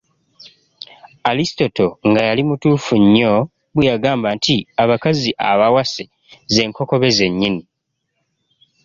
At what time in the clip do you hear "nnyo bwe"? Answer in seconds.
3.03-3.85